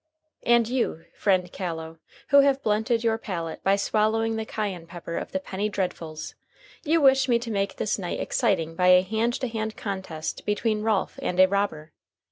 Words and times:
And 0.41 0.67
you, 0.67 1.05
friend 1.13 1.51
Callow, 1.51 1.99
who 2.29 2.39
have 2.39 2.63
blunted 2.63 3.03
your 3.03 3.19
palate 3.19 3.63
by 3.63 3.75
swallowing 3.75 4.35
the 4.35 4.47
Cayenne 4.47 4.87
pepper 4.87 5.15
of 5.15 5.31
the 5.31 5.39
penny 5.39 5.69
dreadfuls, 5.69 6.33
you 6.83 6.99
wish 6.99 7.29
me 7.29 7.37
to 7.37 7.51
make 7.51 7.75
this 7.75 7.99
night 7.99 8.19
exciting 8.19 8.73
by 8.73 8.87
a 8.87 9.03
hand 9.03 9.35
to 9.41 9.47
hand 9.47 9.77
contest 9.77 10.43
between 10.43 10.81
Ralph 10.81 11.19
and 11.21 11.39
a 11.39 11.47
robber. 11.47 11.91